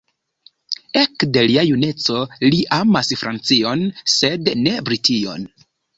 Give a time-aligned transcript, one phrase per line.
[1.01, 3.85] Ekde lia juneco li amas Francion
[4.15, 5.47] sed ne Brition.